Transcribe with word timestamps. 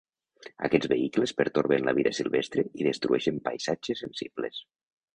Aquests 0.67 0.89
vehicles 0.93 1.33
pertorben 1.41 1.87
la 1.89 1.95
vida 1.99 2.15
silvestre 2.23 2.65
i 2.83 2.91
destrueixen 2.91 3.41
paisatges 3.51 4.07
sensibles. 4.09 4.69